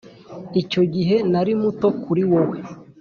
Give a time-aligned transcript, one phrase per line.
[0.61, 2.57] icyo gihe nari muto kuri wowe